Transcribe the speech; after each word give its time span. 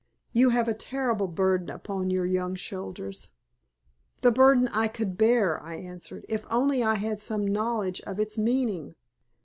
You 0.33 0.49
have 0.49 0.67
a 0.67 0.73
terrible 0.73 1.27
burden 1.27 1.69
upon 1.69 2.09
your 2.09 2.25
young 2.25 2.55
shoulders." 2.55 3.29
"The 4.21 4.31
burden 4.31 4.67
I 4.69 4.87
could 4.87 5.15
bear," 5.15 5.61
I 5.61 5.75
answered, 5.75 6.25
"if 6.27 6.43
only 6.49 6.81
I 6.83 6.95
had 6.95 7.21
some 7.21 7.47
knowledge 7.47 8.01
of 8.07 8.19
its 8.19 8.35
meaning. 8.35 8.95